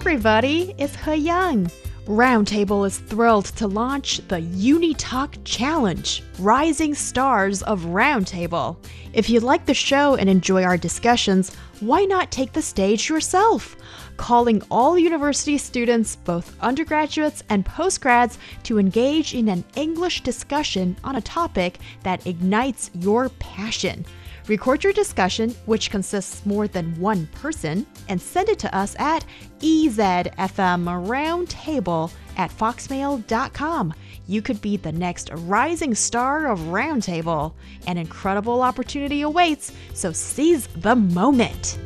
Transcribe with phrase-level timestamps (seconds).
[0.00, 1.68] everybody, it's Heyang.
[2.06, 8.76] Roundtable is thrilled to launch the UniTalk Challenge Rising Stars of Roundtable.
[9.12, 13.76] If you like the show and enjoy our discussions, why not take the stage yourself?
[14.16, 21.16] Calling all university students, both undergraduates and postgrads, to engage in an English discussion on
[21.16, 24.06] a topic that ignites your passion.
[24.48, 29.26] Record your discussion, which consists more than one person, and send it to us at
[29.60, 33.94] ezfmroundtable at foxmail.com.
[34.26, 37.52] You could be the next rising star of Roundtable.
[37.86, 41.78] An incredible opportunity awaits, so seize the moment.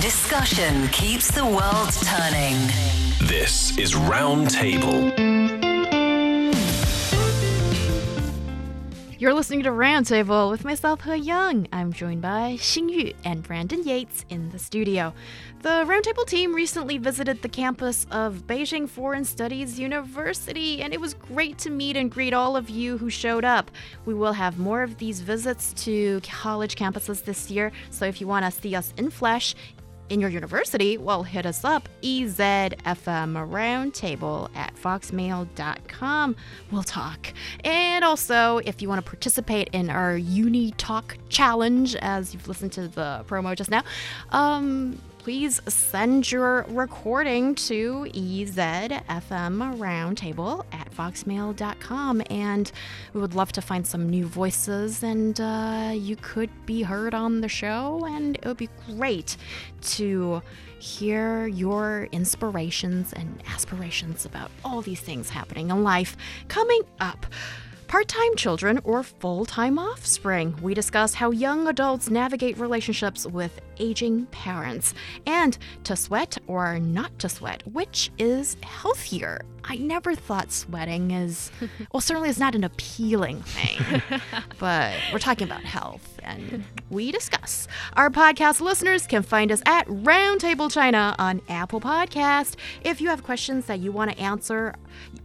[0.00, 2.54] Discussion keeps the world turning.
[3.28, 5.55] This is Roundtable.
[9.26, 11.66] You're listening to Roundtable with myself, Heyang.
[11.72, 15.12] I'm joined by Xing Yu and Brandon Yates in the studio.
[15.62, 21.14] The Roundtable team recently visited the campus of Beijing Foreign Studies University, and it was
[21.14, 23.72] great to meet and greet all of you who showed up.
[24.04, 28.28] We will have more of these visits to college campuses this year, so if you
[28.28, 29.56] want to see us in flesh,
[30.08, 36.36] in your university, well, hit us up, EZFM Roundtable at foxmail.com.
[36.70, 37.32] We'll talk.
[37.64, 42.72] And also, if you want to participate in our Uni Talk Challenge, as you've listened
[42.72, 43.82] to the promo just now,
[44.30, 52.22] um, please send your recording to ezfmroundtable at foxmail.com.
[52.30, 52.70] And
[53.12, 57.40] we would love to find some new voices, and uh, you could be heard on
[57.40, 58.06] the show.
[58.06, 59.36] And it would be great
[59.96, 60.42] to
[60.78, 66.16] hear your inspirations and aspirations about all these things happening in life
[66.46, 67.26] coming up
[67.86, 70.54] part time children or full time offspring.
[70.60, 74.94] We discuss how young adults navigate relationships with aging parents
[75.26, 79.42] and to sweat or not to sweat, which is healthier.
[79.64, 81.50] I never thought sweating is,
[81.92, 84.02] well, certainly it's not an appealing thing,
[84.58, 87.66] but we're talking about health and we discuss.
[87.94, 92.56] Our podcast listeners can find us at Roundtable China on Apple Podcast.
[92.82, 94.74] If you have questions that you want to answer,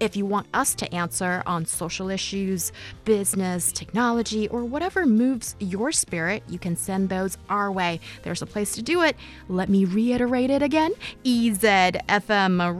[0.02, 2.72] if you want us to answer on social issues,
[3.06, 8.00] business, technology, or whatever moves your spirit, you can send those our way.
[8.24, 9.16] There's a place to do it.
[9.48, 10.92] Let me reiterate it again
[11.24, 12.02] EZFM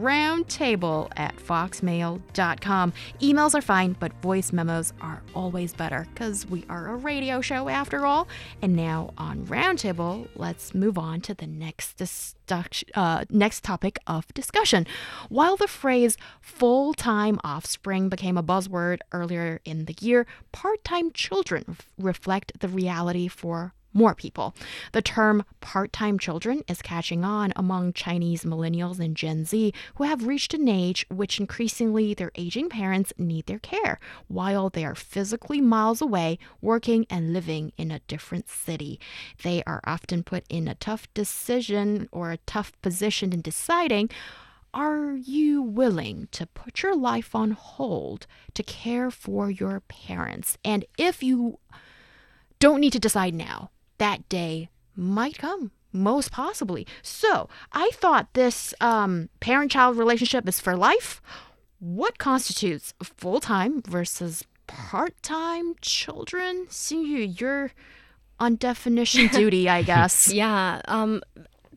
[0.02, 2.92] Roundtable at foxmail.com.
[3.20, 7.68] Emails are fine, but voice memos are always better because we are a radio show
[7.68, 8.26] after all.
[8.60, 11.96] And now on Roundtable, let's move on to the next
[12.94, 14.86] uh, next topic of discussion.
[15.28, 21.10] While the phrase full time offspring became a buzzword earlier in the year, part time
[21.12, 24.54] children reflect the reality for more people.
[24.92, 30.04] The term part time children is catching on among Chinese millennials and Gen Z who
[30.04, 33.98] have reached an age which increasingly their aging parents need their care
[34.28, 39.00] while they are physically miles away working and living in a different city.
[39.42, 44.10] They are often put in a tough decision or a tough position in deciding.
[44.74, 50.56] Are you willing to put your life on hold to care for your parents?
[50.64, 51.58] And if you
[52.58, 53.70] don't need to decide now,
[54.02, 56.84] that day might come most possibly.
[57.02, 61.22] So I thought this um, parent child relationship is for life.
[61.78, 66.66] What constitutes full time versus part time children?
[66.68, 67.70] Xingyu, you're
[68.40, 70.32] on definition duty, I guess.
[70.32, 70.80] yeah.
[70.88, 71.22] Um,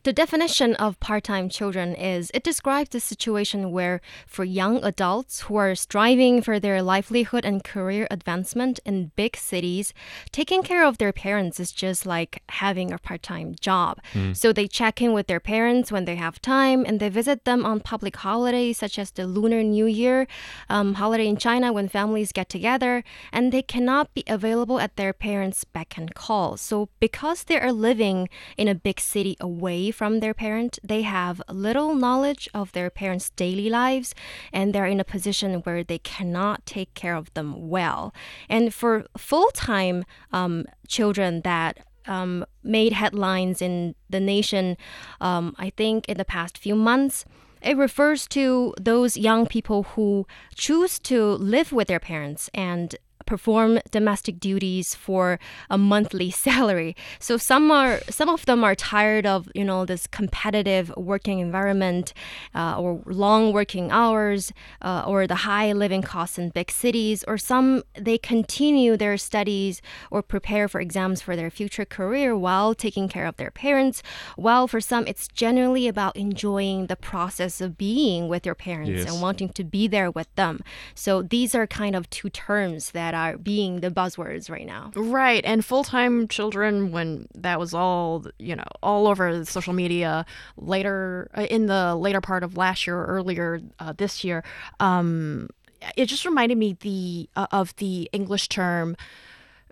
[0.05, 5.41] the definition of part time children is it describes the situation where, for young adults
[5.41, 9.95] who are striving for their livelihood and career advancement in big cities,
[10.31, 13.99] taking care of their parents is just like having a part time job.
[14.13, 14.37] Mm.
[14.37, 17.65] So they check in with their parents when they have time and they visit them
[17.65, 20.27] on public holidays such as the Lunar New Year
[20.69, 25.13] um, holiday in China when families get together, and they cannot be available at their
[25.13, 26.57] parents' beck and call.
[26.57, 31.41] So because they are living in a big city away from their parent, they have
[31.49, 34.13] little knowledge of their parents' daily lives
[34.51, 38.13] and they're in a position where they cannot take care of them well.
[38.49, 40.03] And for full time
[40.33, 44.77] um, children that um, made headlines in the nation,
[45.21, 47.25] um, I think, in the past few months.
[47.61, 52.95] It refers to those young people who choose to live with their parents and
[53.25, 55.39] perform domestic duties for
[55.69, 56.95] a monthly salary.
[57.19, 62.13] So some are some of them are tired of you know this competitive working environment
[62.53, 64.51] uh, or long working hours
[64.81, 67.23] uh, or the high living costs in big cities.
[67.27, 69.81] Or some they continue their studies
[70.11, 74.03] or prepare for exams for their future career while taking care of their parents.
[74.35, 79.11] While for some it's generally about enjoying the process of being with your parents Yes.
[79.11, 80.59] and wanting to be there with them.
[80.93, 84.91] So these are kind of two terms that are being the buzzwords right now.
[84.95, 90.25] Right, and full-time children when that was all, you know, all over social media
[90.57, 94.43] later uh, in the later part of last year or earlier uh, this year.
[94.79, 95.49] Um
[95.95, 98.95] it just reminded me the uh, of the English term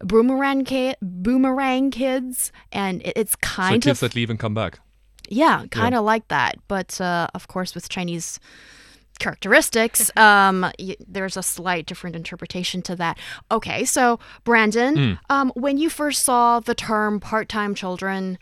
[0.01, 4.39] boomerang kid, boomerang kids and it, it's kind So kids of kids that leave and
[4.39, 4.79] come back.
[5.29, 8.39] yeah, kind of like that, but uh, of course with Chinese
[9.19, 13.17] characteristics, um, y- there's a slight different interpretation to that.
[13.51, 18.37] Okay, so Brandon, um, when you first saw the term part-time children,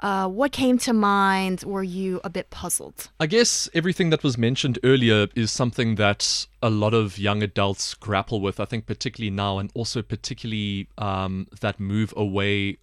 [0.00, 1.62] uh, what came to mind?
[1.62, 3.08] Were you a bit puzzled?
[3.20, 7.94] I guess everything that was mentioned earlier is something that a lot of young adults
[7.94, 8.60] grapple with.
[8.60, 12.78] I think particularly now, and also particularly um, that move away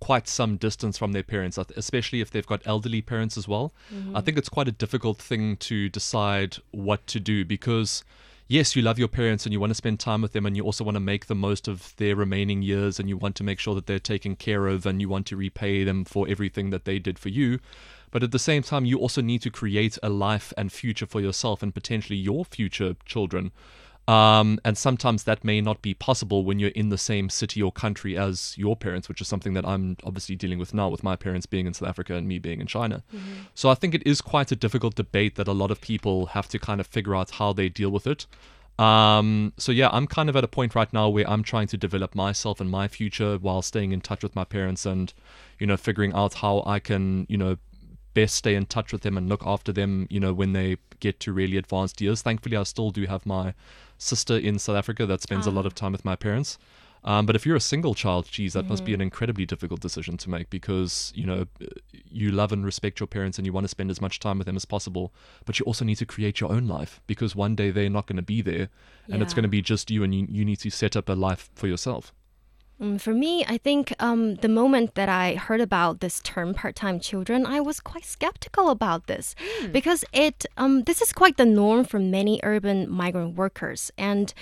[0.00, 3.72] quite some distance from their parents, especially if they've got elderly parents as well.
[3.90, 4.20] I mm-hmm.
[4.20, 8.04] think it's quite a difficult thing to decide what to do because.
[8.48, 10.62] Yes, you love your parents and you want to spend time with them, and you
[10.62, 13.58] also want to make the most of their remaining years, and you want to make
[13.58, 16.84] sure that they're taken care of, and you want to repay them for everything that
[16.84, 17.58] they did for you.
[18.12, 21.20] But at the same time, you also need to create a life and future for
[21.20, 23.50] yourself and potentially your future children.
[24.08, 27.72] Um, and sometimes that may not be possible when you're in the same city or
[27.72, 31.16] country as your parents, which is something that I'm obviously dealing with now with my
[31.16, 33.02] parents being in South Africa and me being in China.
[33.54, 36.48] So I think it is quite a difficult debate that a lot of people have
[36.50, 38.26] to kind of figure out how they deal with it.
[38.78, 41.76] Um, so yeah, I'm kind of at a point right now where I'm trying to
[41.76, 45.12] develop myself and my future while staying in touch with my parents and,
[45.58, 47.56] you know, figuring out how I can, you know,
[48.14, 51.18] best stay in touch with them and look after them, you know, when they get
[51.20, 52.22] to really advanced years.
[52.22, 53.54] Thankfully, I still do have my
[53.98, 56.58] sister in South Africa that spends a lot of time with my parents.
[57.04, 60.16] Um, but if you're a single child, geez, that must be an incredibly difficult decision
[60.16, 61.46] to make because you know
[62.10, 64.46] you love and respect your parents and you want to spend as much time with
[64.46, 65.14] them as possible.
[65.44, 68.16] But you also need to create your own life because one day they're not going
[68.16, 68.70] to be there,
[69.08, 71.12] and it's going to be just you, and you, you need to set up a
[71.12, 72.12] life for yourself.
[72.78, 77.00] Um, for me, I think um, the moment that I heard about this term "part-time
[77.00, 79.34] children," I was quite skeptical about this
[79.72, 84.34] because it um, this is quite the norm for many urban migrant workers, and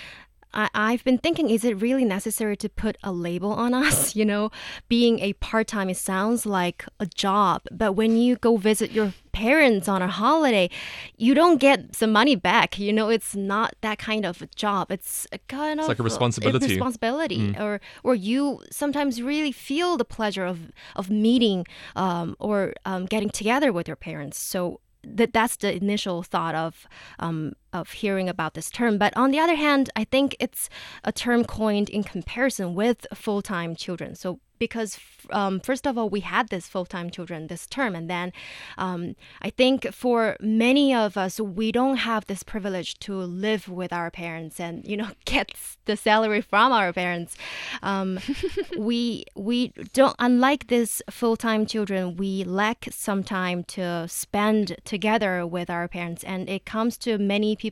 [0.55, 4.15] I, I've been thinking, is it really necessary to put a label on us?
[4.15, 4.51] You know,
[4.87, 9.89] being a part-time, it sounds like a job, but when you go visit your parents
[9.89, 10.69] on a holiday,
[11.17, 12.79] you don't get some money back.
[12.79, 14.91] You know, it's not that kind of a job.
[14.91, 16.67] It's a kind of like a responsibility.
[16.67, 21.65] responsibility or or you sometimes really feel the pleasure of of meeting
[21.95, 26.87] um, or um, getting together with your parents so that that's the initial thought of
[27.19, 28.97] um, of hearing about this term.
[28.97, 30.69] But on the other hand i think it's
[31.03, 34.15] a term coined in comparison with full-time children.
[34.15, 34.97] So because
[35.31, 38.31] um, first of all we had this full-time children this term and then
[38.77, 43.91] um, i think for many of us we don't have this privilege to live with
[43.91, 45.51] our parents and you know get
[45.85, 47.35] the salary from our parents.
[47.81, 48.19] Um,
[48.77, 55.69] we we don't unlike this full-time children we lack some time to spend together with
[55.69, 56.23] our parents.
[56.23, 57.64] And it comes to many people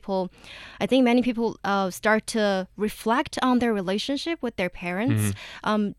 [0.80, 5.32] i think many people uh, start to reflect on their relationship with their parents.
[5.62, 5.94] Um,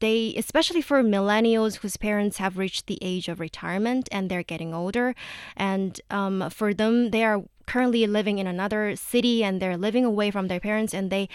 [0.00, 4.74] they especially for millennials whose parents have reached the age of retirement and they're getting
[4.74, 5.14] older
[5.56, 10.30] and um, for them they are currently living in another city and they're living away
[10.30, 11.28] from their parents and they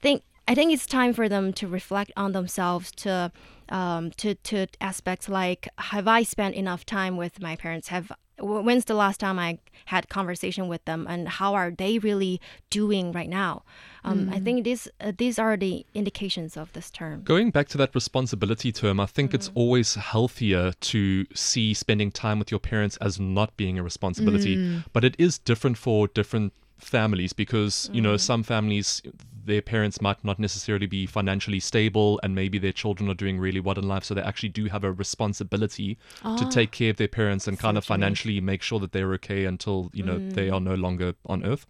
[0.00, 3.30] think i think it's time for them to reflect on themselves to
[3.68, 7.88] um, to to aspects like have i spent enough time with my parents?
[7.88, 12.40] Have when's the last time i had conversation with them and how are they really
[12.70, 13.62] doing right now?
[14.04, 17.22] Um, i think these uh, these are the indications of this term.
[17.22, 22.38] Going back to that responsibility term, I think it's always healthier to see spending time
[22.38, 24.82] with your parents as not being a responsibility.
[24.92, 28.20] But it is different for different families because, you know, mm.
[28.20, 29.02] some families,
[29.44, 33.60] their parents might not necessarily be financially stable and maybe their children are doing really
[33.60, 34.04] well in life.
[34.04, 37.58] So they actually do have a responsibility to ah, take care of their parents and
[37.58, 40.54] kind of financially make sure that they're okay until, you know, they mm.
[40.54, 41.66] are no longer on earth.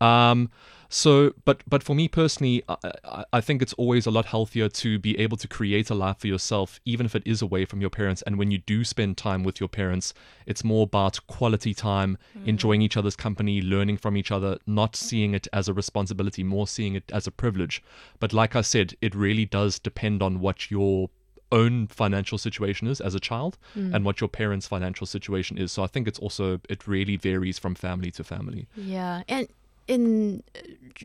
[0.00, 0.50] Um,
[0.90, 4.68] so, but but for me personally, I, I- I think it's always a lot healthier
[4.70, 7.80] to be able to create a life for yourself, even if it is away from
[7.82, 8.22] your parents.
[8.22, 10.14] And when you do spend time with your parents,
[10.46, 15.34] it's more about quality time, enjoying each other's company, learning from each other, not seeing
[15.34, 17.82] it as a responsibility, more seeing it as a privilege.
[18.18, 21.10] But like I said, it really does depend on what your
[21.50, 25.72] own financial situation is as a child and what your parents' financial situation is.
[25.72, 28.68] So I think it's also it really varies from family to family.
[28.76, 29.48] Yeah, and
[29.88, 30.42] in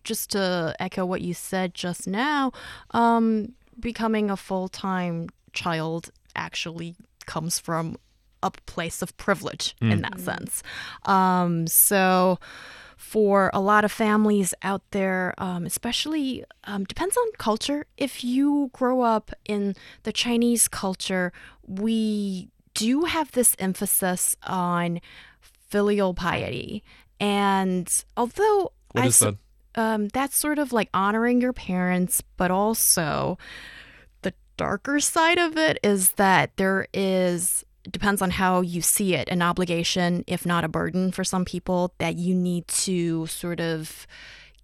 [0.03, 2.51] just to echo what you said just now,
[2.91, 7.97] um, becoming a full time child actually comes from
[8.41, 10.61] a place of privilege in that sense.
[11.05, 12.39] Um, so.
[12.95, 17.85] For a lot of families out there, um, especially um, depends on culture.
[17.97, 21.33] If you grow up in the Chinese culture,
[21.67, 24.99] we do have this emphasis on
[25.41, 26.83] filial piety.
[27.23, 27.87] And
[28.17, 29.37] although What I is that?
[29.75, 33.37] um, that's sort of like honoring your parents, but also
[34.23, 39.27] the darker side of it is that there is depends on how you see it
[39.29, 44.07] an obligation if not a burden for some people that you need to sort of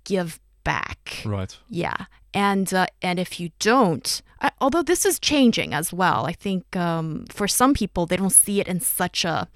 [0.05, 1.57] give back Right.
[1.69, 6.33] yeah, and uh, and if you don't, I, although this is changing as well, I
[6.33, 9.47] think um, for some people they don't see it in such a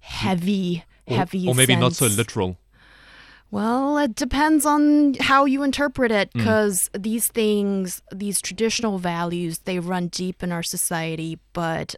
[0.00, 2.56] heavy, heavy, or maybe not so literal.
[3.50, 6.38] Well, it depends on how you interpret it, Mm.
[6.38, 11.94] because these things, these traditional values, they run deep in our society, but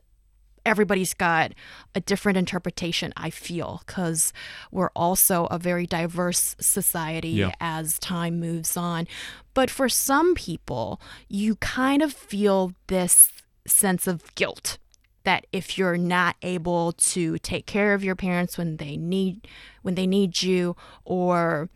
[0.66, 1.52] everybody's got
[1.94, 4.32] a different interpretation, I feel, because
[4.72, 7.52] we're also a very diverse society Yeah.
[7.60, 9.06] as time moves on.
[9.54, 13.30] But for some people, you kind of feel this
[13.66, 14.78] sense of guilt
[15.25, 19.47] that if you're not able to take care of your parents when they need
[19.81, 21.69] when they need you or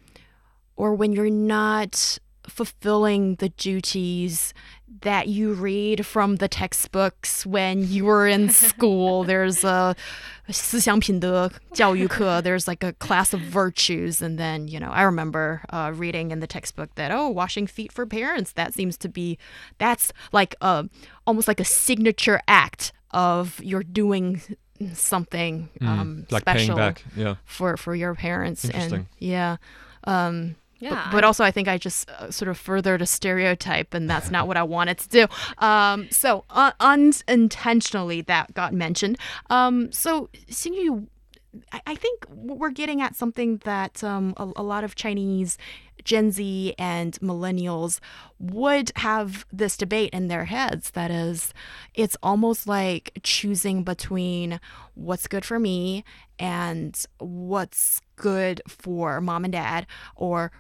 [0.76, 4.54] or when you're not fulfilling the duties
[5.02, 9.96] that you read from the textbooks when you were in school there's a
[10.50, 16.30] 思想品德教育课 there's like a class of virtues and then you know i remember uh, reading
[16.30, 19.40] in the textbook that oh washing feet for parents that seems to be
[19.80, 20.88] that's like a
[21.26, 24.41] almost like a signature act of you're doing
[24.95, 27.03] something um like special back.
[27.17, 27.37] Yeah.
[27.45, 29.57] for for your parents and yeah
[30.05, 33.93] um Yeah, but, but also I think I just uh, sort of furthered a stereotype,
[33.93, 35.27] and that's not what I wanted to do.
[35.59, 39.19] Um, so uh, unintentionally, that got mentioned.
[39.51, 41.07] Um, so Xingyu,
[41.73, 45.59] I, I think we're getting at something that um, a, a lot of Chinese
[46.05, 48.01] Gen Z and millennials
[48.39, 50.91] would have this debate in their heads.
[50.91, 51.53] That is,
[51.95, 54.61] it's almost like choosing between
[54.95, 56.05] what's good for me
[56.39, 60.53] and what's good for mom and dad, or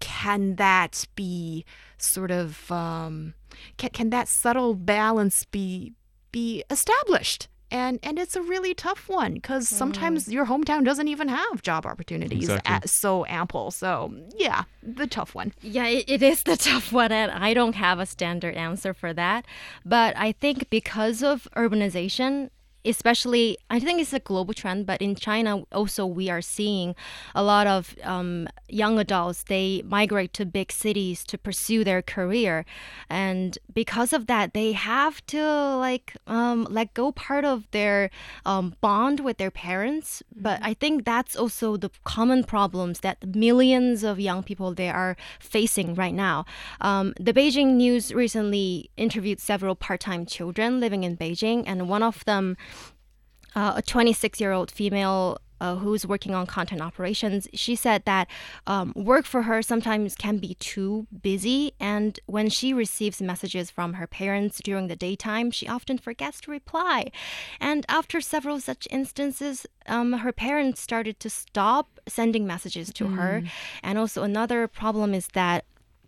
[0.00, 1.64] can that be
[1.98, 3.34] sort of um,
[3.76, 5.92] can, can that subtle balance be
[6.30, 11.28] be established and and it's a really tough one because sometimes your hometown doesn't even
[11.28, 12.72] have job opportunities Exactly.
[12.74, 17.10] at, so ample so yeah the tough one Yeah, it, it is the tough one,
[17.10, 19.46] and I don't have a standard answer for that.
[19.84, 22.50] But I think because of urbanization,
[22.84, 26.94] especially, I think it's a global trend, but in China also we are seeing
[27.34, 32.64] a lot of um, young adults, they migrate to big cities to pursue their career.
[33.08, 35.42] And because of that, they have to
[35.76, 38.10] like um, let go part of their
[38.44, 40.22] um, bond with their parents.
[40.34, 45.16] But I think that's also the common problems that millions of young people they are
[45.38, 46.44] facing right now.
[46.80, 52.24] Um, the Beijing News recently interviewed several part-time children living in Beijing, and one of
[52.24, 52.56] them
[53.54, 58.28] uh, a 26 year old female uh, who's working on content operations, she said that
[58.66, 61.72] um, work for her sometimes can be too busy.
[61.80, 66.50] And when she receives messages from her parents during the daytime, she often forgets to
[66.50, 67.10] reply.
[67.60, 73.42] And after several such instances, um, her parents started to stop sending messages to her.
[73.82, 75.64] And also, another problem is that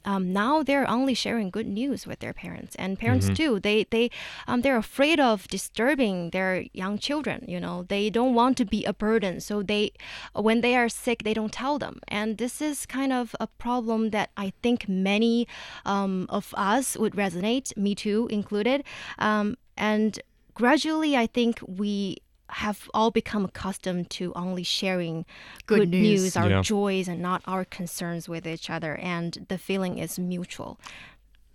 [0.07, 2.75] um, now they're only sharing good news with their parents.
[2.77, 4.11] And parents too they they
[4.47, 7.85] um, they're afraid of disturbing their young children you know.
[7.89, 9.41] They don't want to be a burden.
[9.41, 9.93] So they
[10.35, 12.01] when they are sick they don't tell them.
[12.09, 15.47] And this is kind of a problem that i think many
[15.85, 18.85] um, of us would resonate me too included.
[19.19, 20.21] Um, and
[20.55, 22.17] gradually i think we
[22.51, 25.25] have all become accustomed to only sharing
[25.67, 26.23] Good good, news.
[26.23, 26.63] news, our Yeah.
[26.63, 30.79] joys and not our concerns with each other and the feeling is mutual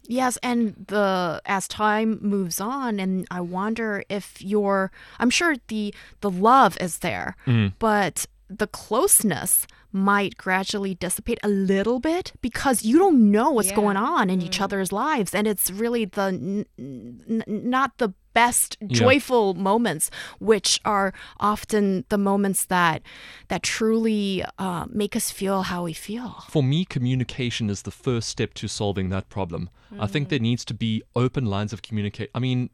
[0.08, 4.92] Yes, and the as time moves on, and I wonder if you're.
[5.20, 7.76] I'm sure the the love is there, mm-hmm.
[7.80, 13.76] but the closeness might gradually dissipate a little bit because you don't know what's Yeah.
[13.76, 14.64] going on in each mm-hmm.
[14.64, 20.10] other's lives and it's really the n- n- not the best joyful moments
[20.40, 23.02] which are often the moments that
[23.48, 28.30] that truly uh, make us feel how we feel For me, communication is the first
[28.30, 29.70] step to solving that problem.
[30.00, 32.30] I think there needs to be open lines of communicate.
[32.34, 32.70] I mean,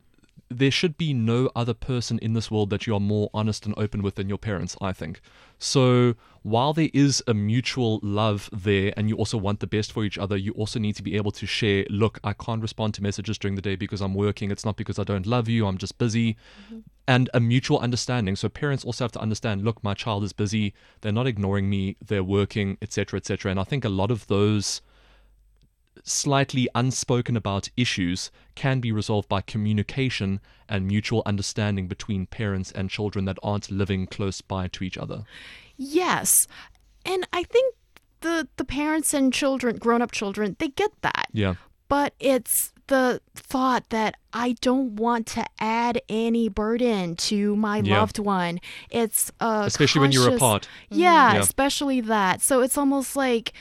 [0.49, 3.75] there should be no other person in this world that you are more honest and
[3.77, 5.19] open with than your parents, I think.
[5.59, 10.05] So, while there is a mutual love there and you also want the best for
[10.05, 13.03] each other, you also need to be able to share look, I can't respond to
[13.03, 14.51] messages during the day because I'm working.
[14.51, 16.37] It's not because I don't love you, I'm just busy.
[16.65, 16.79] Mm-hmm.
[17.09, 18.35] And a mutual understanding.
[18.35, 21.97] So, parents also have to understand look, my child is busy, they're not ignoring me,
[22.05, 23.51] they're working, etc., etc.
[23.51, 24.81] And I think a lot of those
[26.07, 32.89] slightly unspoken about issues can be resolved by communication and mutual understanding between parents and
[32.89, 35.23] children that aren't living close by to each other.
[35.77, 36.47] yes
[37.05, 37.75] and i think
[38.21, 41.55] the the parents and children grown-up children they get that Yeah.
[41.87, 47.99] but it's the thought that I don't want to add any burden to my Yeah.
[47.99, 48.59] loved one.
[48.89, 50.69] It's Especially when you're conscious- apart.
[50.89, 51.39] Yeah, Yeah.
[51.41, 52.41] especially that.
[52.41, 53.51] So it's almost like,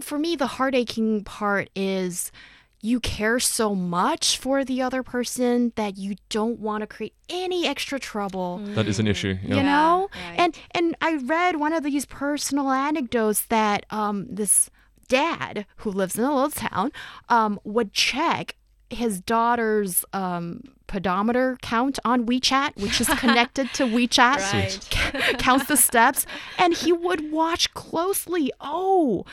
[0.00, 2.30] for me, the heartaching part is
[2.82, 7.66] you care so much for the other person that you don't want to create any
[7.66, 9.36] extra trouble That is an issue.
[9.44, 9.56] Yeah.
[9.56, 10.38] you know right.
[10.38, 14.70] and and i read one of these personal anecdotes that um this
[15.08, 16.90] dad who lives in a little town
[17.28, 18.56] um would check
[18.88, 25.38] his daughter's um pedometer count on WeChat, which is connected to WeChat, Right.
[25.38, 26.26] counts the steps,
[26.58, 28.52] and he would watch closely.
[28.60, 29.24] Oh,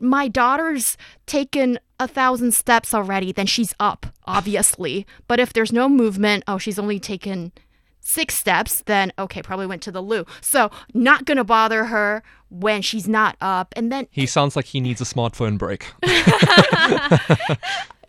[0.00, 0.96] my daughter's
[1.26, 5.06] taken a thousand steps already, then she's up, obviously.
[5.28, 7.52] But if there's no movement, oh, she's only taken
[8.00, 10.24] six steps, then okay, probably went to the loo.
[10.40, 13.72] So not gonna bother her when she's not up.
[13.76, 15.86] And then He sounds like he needs a smartphone break.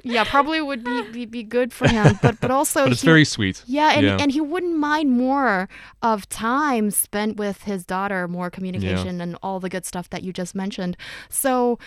[0.06, 2.18] yeah, probably would be, be, be good for him.
[2.22, 3.64] But but also But it's he- very sweet.
[3.66, 4.18] yeah, and, Yeah.
[4.22, 5.68] and he wouldn't mind more
[6.02, 10.32] of time spent with his daughter, more communication and all the good stuff that you
[10.32, 10.96] just mentioned.
[11.30, 11.80] So,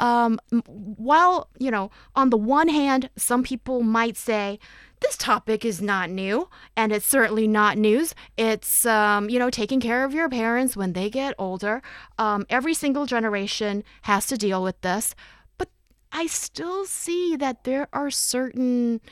[0.00, 0.38] um,
[0.96, 4.58] while, you know, on the one hand, some people might say,
[5.00, 8.14] this topic is not new, and it's certainly not news.
[8.38, 11.82] It's, um, you know, taking care of your parents when they get older.
[12.18, 15.14] Um, every single generation has to deal with this.
[16.16, 19.02] I still see that there are certain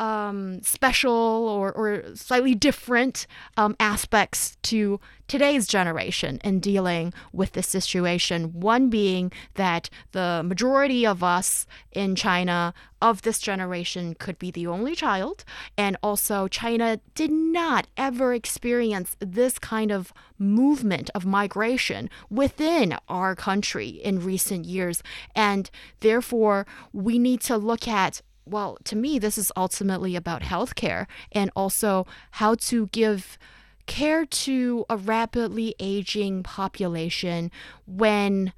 [0.00, 3.26] um, special or, or slightly different
[3.58, 4.98] um, aspects to
[5.28, 8.58] today's generation in dealing with this situation.
[8.58, 12.72] One being that the majority of us in China
[13.02, 15.44] of this generation could be the only child,
[15.76, 23.36] and also China did not ever experience this kind of movement of migration within our
[23.36, 25.02] country in recent years,
[25.36, 25.70] and
[26.00, 31.50] therefore we need to look at well, to me, this is ultimately about healthcare and
[31.54, 33.38] also how to give
[33.86, 37.50] care to a rapidly aging population
[37.86, 38.52] when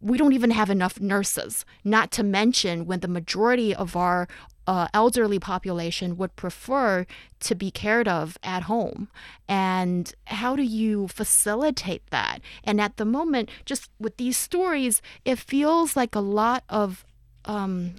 [0.00, 4.28] we don't even have enough nurses, not to mention when the majority of our
[4.66, 7.06] uh, elderly population would prefer
[7.40, 9.08] to be cared of at home.
[9.48, 12.40] And how do you facilitate that?
[12.64, 17.04] And at the moment, just with these stories, it feels like a lot of
[17.44, 17.94] um,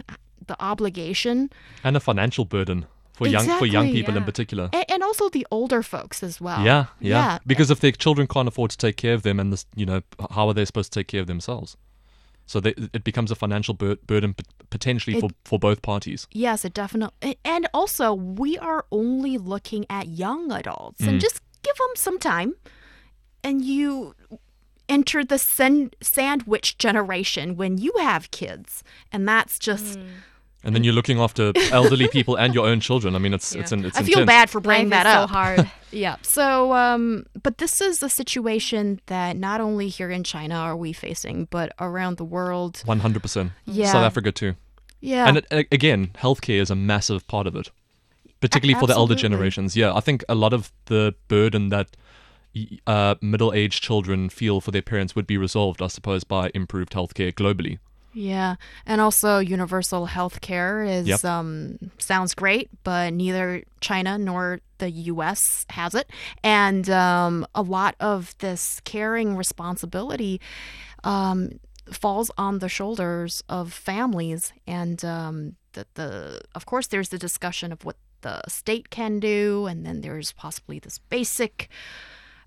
[0.48, 1.50] the obligation
[1.84, 4.70] And a financial burden for young for young Exactly, people in particular.
[4.74, 6.64] and, and also the older folks as well.
[6.64, 7.40] Yeah, yeah, Yeah.
[7.48, 10.02] Because if their children can't afford to take care of them, and this, you know,
[10.32, 11.78] how are they supposed to take care of themselves?
[12.46, 14.36] So they, it becomes a financial bur- burden
[14.70, 16.28] potentially It- for, for both parties.
[16.32, 17.38] Yes, it definitely.
[17.44, 21.22] And also, we are only looking at young adults, and mm.
[21.22, 22.56] just give them some time,
[23.44, 24.16] and you
[24.88, 30.00] enter the san- sandwich generation when you have kids, and that's just.
[30.00, 30.06] Mm.
[30.68, 33.16] And then you're looking after elderly people and your own children.
[33.16, 34.28] I mean, it's it's an, it's I feel intense.
[34.28, 35.30] bad for bringing Life that is up.
[35.30, 35.72] so hard.
[35.90, 36.18] Yeah.
[36.22, 40.92] So, um, but this is a situation that not only here in China are we
[40.92, 42.82] facing, but around the world.
[42.84, 43.54] One hundred percent.
[43.66, 43.94] Yeah.
[43.94, 44.56] South Africa too.
[45.00, 45.28] Yeah.
[45.30, 47.72] And it, again, healthcare is a massive part of it,
[48.42, 49.78] particularly for the elder generations.
[49.78, 51.96] Yeah, I think a lot of the burden that
[52.86, 57.32] uh, middle-aged children feel for their parents would be resolved, I suppose, by improved healthcare
[57.34, 57.80] globally.
[58.18, 58.56] Yeah,
[58.88, 61.24] and also universal health care is Yep.
[61.24, 65.68] um, sounds great, but neither China nor the U.S.
[65.70, 66.10] has it,
[66.44, 70.42] and um, a lot of this caring responsibility
[71.04, 71.60] um,
[71.92, 77.72] falls on the shoulders of families, and um, the, the of course there's the discussion
[77.72, 81.70] of what the state can do, and then there's possibly this basic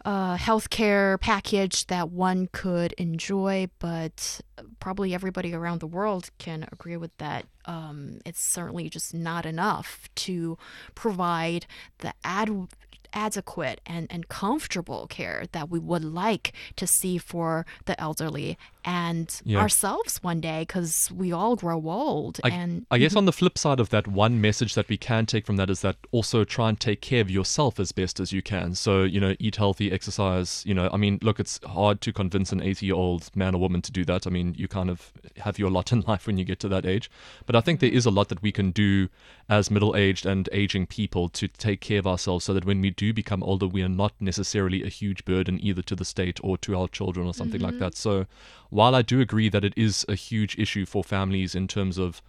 [0.05, 4.41] uh, healthcare package that one could enjoy, but
[4.79, 7.47] probably everybody around the world can agree with that.
[7.67, 10.57] Um, it's certainly just not enough to
[10.95, 11.67] provide
[11.99, 12.69] the ad-
[13.13, 19.41] adequate and, and comfortable care that we would like to see for the elderly and
[19.45, 19.59] Yeah.
[19.59, 22.41] ourselves one day because we all grow old.
[22.43, 23.19] I, and I guess mm-hmm.
[23.19, 25.81] on the flip side of that, one message that we can take from that is
[25.83, 28.75] that also try and take care of yourself as best as you can.
[28.75, 30.65] So, you know, eat healthy, exercise.
[30.67, 33.61] You know, I mean, look, it's hard to convince an 80 year old man or
[33.61, 34.27] woman to do that.
[34.27, 36.87] I mean, you kind of have your lot in life when you get to that
[36.87, 37.11] age.
[37.47, 39.09] But I think there is a lot that we can do
[39.49, 42.91] as middle aged and aging people to take care of ourselves so that when we
[43.01, 46.59] do become older, we are not necessarily a huge burden either to the state or
[46.59, 47.97] to our children or something like that.
[47.97, 48.27] So,
[48.69, 52.21] while I do agree that it is a huge issue for families in terms of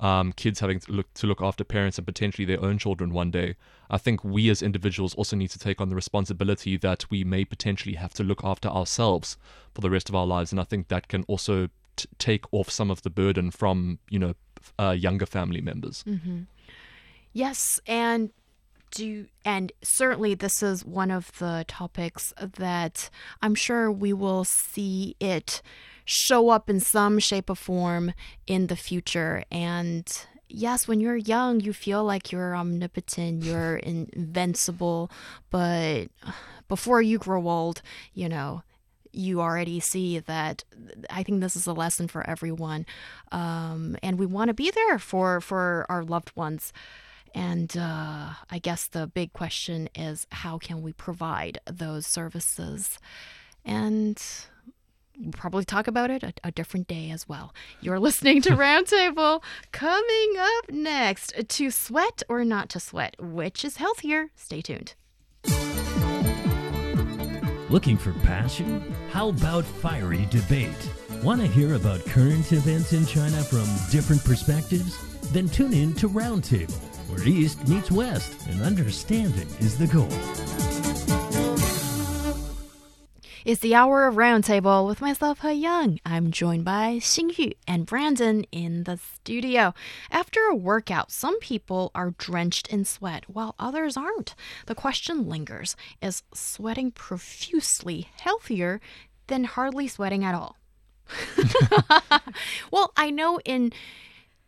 [0.00, 3.30] um, kids having to look to look after parents and potentially their own children one
[3.30, 3.56] day,
[3.88, 7.46] I think we as individuals also need to take on the responsibility that we may
[7.46, 9.38] potentially have to look after ourselves
[9.74, 12.68] for the rest of our lives, and I think that can also t- take off
[12.68, 14.34] some of the burden from you know
[14.78, 16.04] uh, younger family members.
[17.32, 18.30] Yes, and
[18.90, 23.10] do and certainly this is one of the topics that
[23.42, 25.62] I'm sure we will see it
[26.04, 28.12] show up in some shape or form
[28.46, 35.10] in the future and yes when you're young you feel like you're omnipotent you're invincible
[35.50, 36.06] but
[36.68, 37.82] before you grow old
[38.14, 38.62] you know
[39.12, 40.64] you already see that
[41.10, 42.86] I think this is a lesson for everyone.
[43.32, 46.72] Um, and we want to be there for, for our loved ones.
[47.34, 52.98] And uh, I guess the big question is how can we provide those services?
[53.64, 54.20] And
[55.18, 57.54] we'll probably talk about it a, a different day as well.
[57.80, 59.42] You're listening to Roundtable.
[59.72, 64.30] Coming up next, to sweat or not to sweat, which is healthier?
[64.36, 64.94] Stay tuned.
[67.70, 68.94] Looking for passion?
[69.10, 70.90] How about fiery debate?
[71.22, 74.96] Want to hear about current events in China from different perspectives?
[75.32, 80.08] Then tune in to Roundtable, where East meets West and understanding is the goal.
[83.44, 86.00] It's the hour of Roundtable with myself, Heyang.
[86.04, 89.72] I'm joined by Xingyu and Brandon in the studio.
[90.10, 94.34] After a workout, some people are drenched in sweat while others aren't.
[94.66, 98.82] The question lingers is sweating profusely healthier
[99.28, 100.58] than hardly sweating at all?
[102.70, 103.72] well, I know in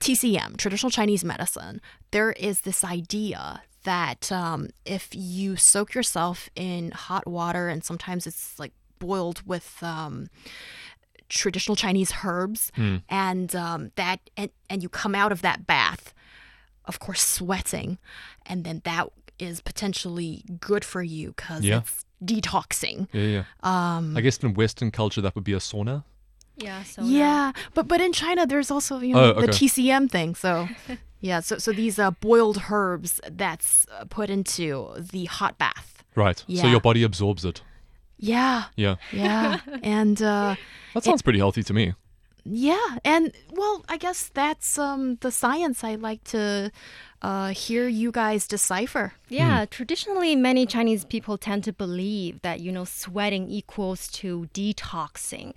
[0.01, 6.91] TCM, traditional Chinese medicine, there is this idea that um, if you soak yourself in
[6.91, 10.29] hot water, and sometimes it's like boiled with um,
[11.29, 12.73] traditional Chinese herbs,
[13.09, 16.13] and um, that and, and you come out of that bath,
[16.87, 17.99] of course, sweating,
[18.47, 19.09] and then that
[19.39, 21.79] is potentially good for you because Yeah.
[21.79, 23.09] it's detoxing.
[23.13, 23.45] Yeah, yeah.
[23.63, 26.05] Um, I guess in Western culture that would be a sauna.
[26.57, 26.83] Yeah.
[26.83, 29.67] So Yeah, but but in China, there's also you know Oh, the okay.
[29.67, 30.35] TCM thing.
[30.35, 30.69] So
[31.21, 36.03] yeah, so so these uh, boiled herbs that's uh, put into the hot bath.
[36.17, 36.45] Right.
[36.47, 36.63] Yeah.
[36.63, 37.63] So your body absorbs it.
[38.19, 38.97] Yeah, Yeah.
[39.13, 40.57] yeah, and uh,
[40.95, 41.95] That sounds pretty healthy to me.
[42.45, 46.71] yeah, and well, I guess that's um the science I like to
[47.23, 49.13] uh, hear you guys decipher.
[49.31, 55.53] Yeah, traditionally, many Chinese people tend to believe that, you know, sweating equals to detoxing.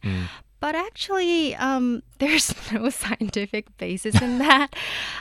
[0.63, 4.73] But actually, um, there's no scientific basis in that.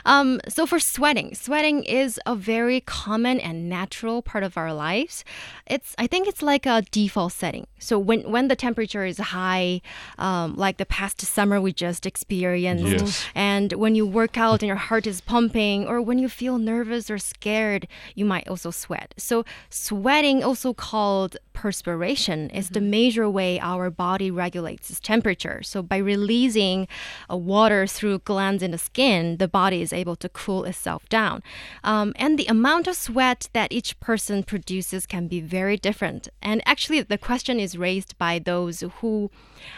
[0.05, 5.25] Um, so, for sweating, sweating is a very common and natural part of our lives.
[5.67, 7.67] It's, I think, it's like a default setting.
[7.77, 9.81] So, when when the temperature is high,
[10.17, 13.25] um, like the past summer we just experienced, Yes.
[13.35, 17.11] and when you work out and your heart is pumping, or when you feel nervous
[17.11, 19.13] or scared, you might also sweat.
[19.17, 25.32] So, sweating, also called perspiration, is the major way our body regulates its temperature.
[25.63, 26.87] So, by releasing
[27.29, 31.43] uh, water through glands in the skin, the body is able to cool itself down.
[31.83, 36.29] Um, and the amount of sweat that each person produces can be very different.
[36.41, 39.29] And actually, the question is raised by those who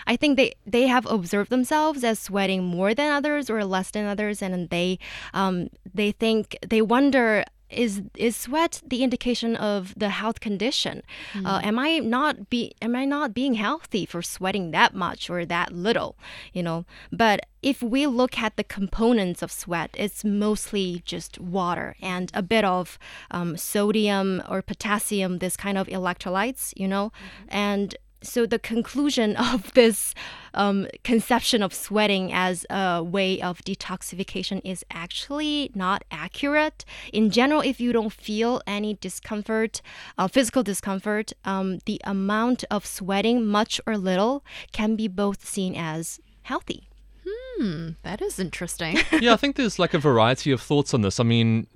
[0.07, 4.05] I think they, they have observed themselves as sweating more than others or less than
[4.05, 4.99] others, and they
[5.33, 11.01] um, they think they wonder is is sweat the indication of the health condition?
[11.45, 15.45] Uh, am I not be am I not being healthy for sweating that much or
[15.45, 16.15] that little?
[16.53, 21.95] You know, but if we look at the components of sweat, it's mostly just water
[21.99, 22.99] and a bit of
[23.31, 27.11] um, sodium or potassium, this kind of electrolytes, you know,
[27.47, 30.13] and so the conclusion of this
[30.53, 36.85] um, conception of sweating as a way of detoxification is actually not accurate.
[37.11, 39.81] In general, if you don't feel any discomfort,
[40.17, 45.75] uh, physical discomfort, um, the amount of sweating, much or little, can be both seen
[45.75, 46.89] as healthy.
[47.27, 48.97] Hmm, that is interesting.
[49.19, 51.19] yeah, I think there's like a variety of thoughts on this.
[51.19, 51.67] I mean,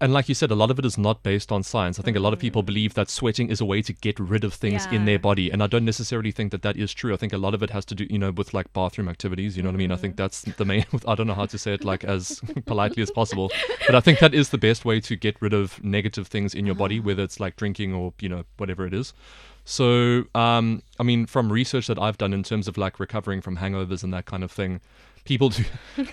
[0.00, 1.98] and like you said, a lot of it is not based on science.
[1.98, 2.42] I think a lot of mm.
[2.42, 5.50] people believe that sweating is a way to get rid of things in their body,
[5.50, 7.14] and I don't necessarily think that that is true.
[7.14, 9.56] I think a lot of it has to do, you know, with like bathroom activities.
[9.56, 9.92] You know what I mean?
[9.92, 10.18] I think mm.
[10.18, 10.84] that's the main.
[11.06, 13.50] I don't know how to say it like as politely as possible,
[13.86, 16.66] but I think that is the best way to get rid of negative things in
[16.66, 17.06] your body, uh-huh.
[17.06, 19.12] whether it's like drinking or you know whatever it is.
[19.64, 23.58] So, um, I mean, from research that I've done in terms of like recovering from
[23.58, 24.80] hangovers and that kind of thing,
[25.24, 25.64] people do.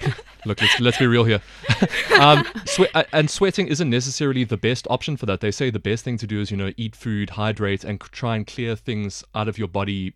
[0.46, 1.41] Look, let's, let's be real here.
[2.20, 5.41] um, swe- uh, and sweating isn't necessarily the best option for that.
[5.41, 8.36] They say the best thing to do is, you know, eat food, hydrate, and try
[8.36, 10.13] and clear things out of your body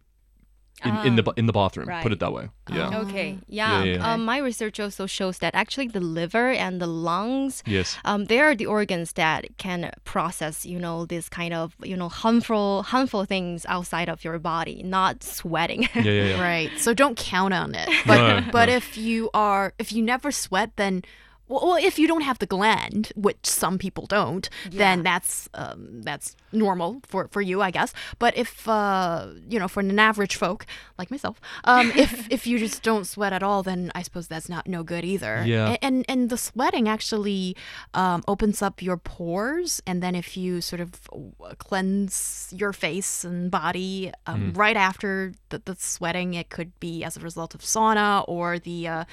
[0.83, 1.87] in, in the in the bathroom.
[2.01, 2.49] Put it that way.
[2.71, 2.99] Yeah.
[3.03, 3.83] Okay, Yeah, yeah.
[3.83, 4.13] yeah, yeah.
[4.13, 7.97] Um, my research also shows that actually the liver and the lungs, Yes.
[8.05, 12.09] um, they are the organs that can process, you know, this kind of, you know,
[12.09, 15.83] harmful, harmful things outside of your body, not sweating.
[15.95, 16.41] Yeah, yeah, yeah.
[16.51, 16.71] right.
[16.77, 17.89] So don't count on it.
[18.07, 18.75] But No, but no.
[18.75, 21.03] if you are if you never sweat, then
[21.51, 26.01] well, well, if you don't have the gland, which some people don't, then that's um,
[26.01, 27.93] that's normal for, for you, I guess.
[28.19, 30.65] But if uh, you know, for an average folk
[30.97, 34.49] like myself, um, if if you just don't sweat at all, then I suppose that's
[34.49, 35.43] not no good either.
[35.45, 35.73] Yeah.
[35.73, 37.55] A- And and the sweating actually
[37.93, 43.23] um, opens up your pores, and then if you sort of uh, cleanse your face
[43.25, 47.61] and body um, right after the, the sweating, it could be as a result of
[47.61, 49.03] sauna or the uh,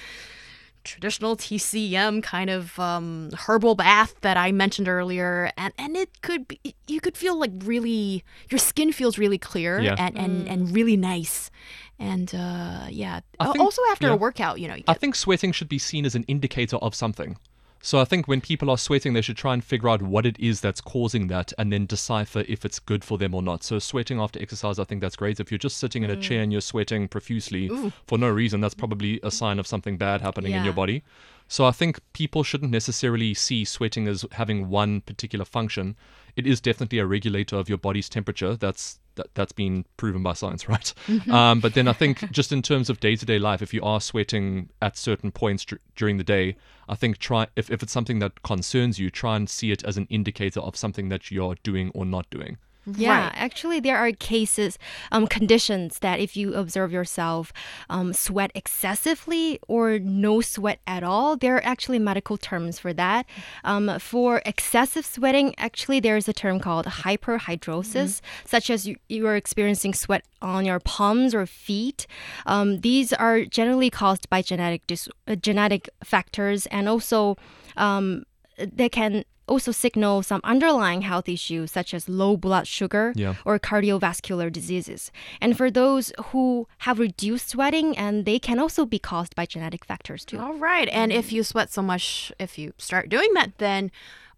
[0.84, 6.48] traditional TCM kind of um, herbal bath that I mentioned earlier, and and it could
[6.48, 9.96] be you could feel like really your skin feels really clear Yeah.
[9.98, 11.50] and, and and really nice,
[11.98, 13.20] and uh, yeah.
[13.42, 14.14] Think- also after yeah.
[14.14, 16.94] a workout, you know, you I think sweating should be seen as an indicator of
[16.94, 17.36] something.
[17.80, 20.38] So I think when people are sweating, they should try and figure out what it
[20.38, 23.62] is that's causing that and then decipher if it's good for them or not.
[23.62, 25.38] So sweating after exercise, I think that's great.
[25.38, 26.22] If you're just sitting in a mm.
[26.22, 27.70] chair and you're sweating profusely
[28.06, 31.04] for no reason, that's probably a sign of something bad happening in your body.
[31.46, 35.96] So I think people shouldn't necessarily see sweating as having one particular function.
[36.36, 38.54] It is definitely a regulator of your body's temperature.
[38.54, 40.92] That's that, that's been proven by science, right?
[41.28, 43.82] Um, but then I think just in terms of day to day life, if you
[43.82, 46.56] are sweating at certain points dur- during the day,
[46.88, 49.96] I think try if, if it's something that concerns you, try and see it as
[49.96, 52.56] an indicator of something that you're doing or not doing.
[52.96, 53.32] Yeah, Right.
[53.34, 54.78] actually, there are cases,
[55.12, 57.52] um, conditions that if you observe yourself
[57.90, 63.26] um, sweat excessively or no sweat at all, there are actually medical terms for that.
[63.64, 69.36] Um, for excessive sweating, actually, there's a term called hyperhidrosis, such as you, you are
[69.36, 72.06] experiencing sweat on your palms or feet.
[72.46, 77.36] Um, these are generally caused by genetic dis- uh, genetic factors and also
[77.76, 78.24] um,
[78.58, 83.34] they can also signal some underlying health issues such as low blood sugar Yeah.
[83.44, 85.10] or cardiovascular diseases.
[85.40, 89.84] And for those who have reduced sweating, and they can also be caused by genetic
[89.84, 90.38] factors too.
[90.38, 90.88] All right.
[90.92, 93.90] And if you sweat so much, if you start doing that, then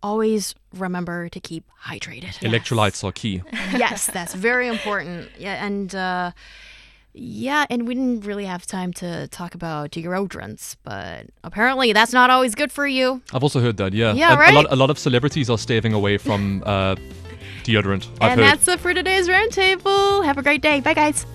[0.02, 2.34] always remember to keep hydrated.
[2.40, 3.42] Electrolytes are key.
[3.76, 5.28] yes, that's very important.
[5.38, 6.32] Yeah, and uh,
[7.12, 12.30] yeah, and we didn't really have time to talk about deodorants, but apparently that's not
[12.30, 13.20] always good for you.
[13.32, 13.92] I've also heard that.
[13.92, 14.52] Yeah, Yeah, a, right?
[14.52, 16.94] a lot a lot of celebrities are staving away from uh,
[17.64, 18.08] deodorant.
[18.20, 18.46] I've and heard.
[18.50, 20.24] that's it for today's roundtable.
[20.24, 20.80] Have a great day.
[20.80, 21.26] Bye, guys.